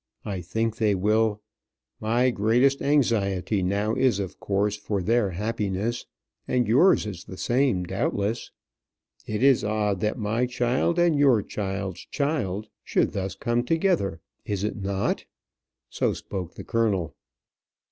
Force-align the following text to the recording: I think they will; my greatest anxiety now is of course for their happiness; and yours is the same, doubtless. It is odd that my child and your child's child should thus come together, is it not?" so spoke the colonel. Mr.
I 0.25 0.41
think 0.41 0.77
they 0.77 0.95
will; 0.95 1.41
my 1.99 2.31
greatest 2.31 2.81
anxiety 2.81 3.61
now 3.61 3.93
is 3.93 4.17
of 4.17 4.39
course 4.39 4.75
for 4.75 4.99
their 5.03 5.29
happiness; 5.29 6.07
and 6.47 6.67
yours 6.67 7.05
is 7.05 7.25
the 7.25 7.37
same, 7.37 7.83
doubtless. 7.83 8.49
It 9.27 9.43
is 9.43 9.63
odd 9.63 9.99
that 9.99 10.17
my 10.17 10.47
child 10.47 10.97
and 10.97 11.19
your 11.19 11.43
child's 11.43 11.99
child 12.09 12.67
should 12.83 13.11
thus 13.11 13.35
come 13.35 13.63
together, 13.63 14.19
is 14.43 14.63
it 14.63 14.75
not?" 14.75 15.25
so 15.87 16.13
spoke 16.13 16.55
the 16.55 16.63
colonel. 16.63 17.09
Mr. 17.09 17.13